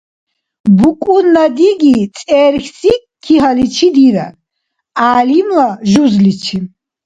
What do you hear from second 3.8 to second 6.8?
дирар, гӀялимла— жузличи.